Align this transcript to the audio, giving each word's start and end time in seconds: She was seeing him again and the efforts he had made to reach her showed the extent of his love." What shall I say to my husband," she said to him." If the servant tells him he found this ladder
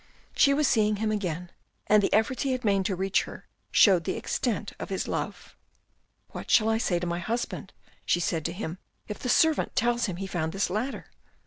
She 0.35 0.51
was 0.51 0.67
seeing 0.67 0.95
him 0.95 1.11
again 1.11 1.51
and 1.85 2.01
the 2.01 2.11
efforts 2.11 2.41
he 2.41 2.53
had 2.53 2.65
made 2.65 2.85
to 2.85 2.95
reach 2.95 3.25
her 3.25 3.45
showed 3.69 4.03
the 4.03 4.17
extent 4.17 4.73
of 4.79 4.89
his 4.89 5.07
love." 5.07 5.55
What 6.31 6.49
shall 6.49 6.69
I 6.69 6.79
say 6.79 6.97
to 6.97 7.05
my 7.05 7.19
husband," 7.19 7.71
she 8.03 8.19
said 8.19 8.43
to 8.45 8.51
him." 8.51 8.79
If 9.07 9.19
the 9.19 9.29
servant 9.29 9.75
tells 9.75 10.07
him 10.07 10.15
he 10.15 10.25
found 10.25 10.53
this 10.53 10.71
ladder 10.71 11.05